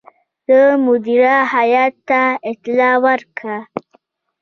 [0.47, 3.57] ده مدیره هیات ته اطلاع ورکړه.